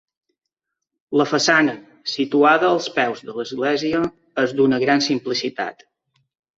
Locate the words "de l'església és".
3.31-4.59